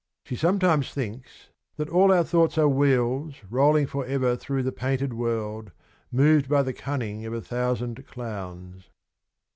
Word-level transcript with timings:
She 0.25 0.35
sometimes 0.35 0.91
thinks... 0.91 1.49
that 1.77 1.87
all 1.91 2.11
our 2.11 2.23
thoughts 2.23 2.57
are 2.57 2.67
Wheels 2.67 3.35
Rolling 3.51 3.85
forever 3.85 4.35
through 4.35 4.63
the 4.63 4.71
painted 4.71 5.13
world, 5.13 5.69
Moved 6.11 6.49
by 6.49 6.63
the 6.63 6.73
cunning 6.73 7.23
of 7.23 7.33
a 7.35 7.39
thousand 7.41 8.03
clowns. 8.07 8.89